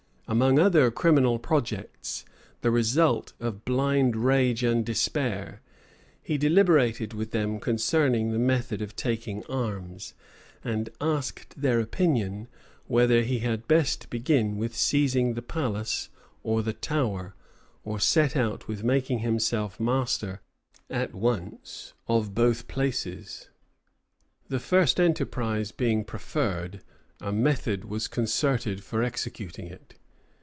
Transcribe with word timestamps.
Among 0.27 0.59
other 0.59 0.89
criminal 0.91 1.39
projects, 1.39 2.23
the 2.61 2.71
result 2.71 3.33
of 3.41 3.65
blind 3.65 4.15
rage 4.15 4.63
and 4.63 4.85
despair, 4.85 5.59
he 6.23 6.37
deliberated 6.37 7.11
with 7.13 7.31
them 7.31 7.59
concerning 7.59 8.31
the 8.31 8.39
method 8.39 8.81
of 8.81 8.95
taking 8.95 9.43
arms; 9.47 10.13
and 10.63 10.89
asked 11.01 11.61
their 11.61 11.81
opinion, 11.81 12.47
whether 12.87 13.23
he 13.23 13.39
had 13.39 13.67
best 13.67 14.09
begin 14.09 14.55
with 14.55 14.73
seizing 14.73 15.33
the 15.33 15.41
palace 15.41 16.07
or 16.43 16.63
the 16.63 16.71
Tower, 16.71 17.35
or 17.83 17.99
set 17.99 18.33
out 18.37 18.69
with 18.69 18.85
making 18.85 19.19
himself 19.19 19.81
master 19.81 20.39
at 20.89 21.13
once 21.13 21.91
of 22.07 22.33
both 22.33 22.69
places. 22.69 23.49
The 24.47 24.59
first 24.61 24.97
enterprise 24.97 25.73
being 25.73 26.05
preferred, 26.05 26.81
a 27.19 27.33
method 27.33 27.83
was 27.83 28.07
concerted 28.07 28.81
for 28.81 29.03
executing 29.03 29.67
it. 29.67 29.95